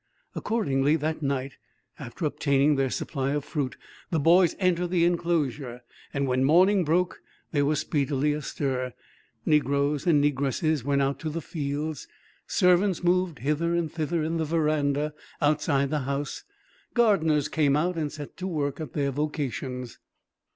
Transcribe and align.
Accordingly, 0.33 0.95
that 0.95 1.21
night, 1.21 1.57
after 1.99 2.25
obtaining 2.25 2.73
their 2.75 2.89
supply 2.89 3.33
of 3.33 3.45
fruit, 3.45 3.77
the 4.09 4.19
boys 4.19 4.55
entered 4.57 4.89
the 4.89 5.05
enclosure 5.05 5.81
When 6.11 6.43
morning 6.43 6.83
broke 6.83 7.21
there 7.51 7.65
was 7.65 7.81
speedily 7.81 8.33
a 8.33 8.41
stir, 8.41 8.95
negroes 9.45 10.07
and 10.07 10.19
negresses 10.23 10.83
went 10.83 11.03
out 11.03 11.19
to 11.19 11.29
the 11.29 11.39
fields, 11.39 12.07
servants 12.47 13.03
moved 13.03 13.37
hither 13.37 13.75
and 13.75 13.91
thither 13.91 14.23
in 14.23 14.37
the 14.37 14.43
veranda 14.45 15.13
outside 15.39 15.91
the 15.91 15.99
house, 15.99 16.45
gardeners 16.95 17.47
came 17.47 17.75
out 17.75 17.95
and 17.95 18.11
set 18.11 18.35
to 18.37 18.47
work 18.47 18.79
at 18.79 18.93
their 18.93 19.11
vocations. 19.11 19.99